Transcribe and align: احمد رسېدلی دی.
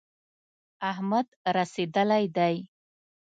احمد 0.91 1.27
رسېدلی 1.55 2.25
دی. 2.35 2.55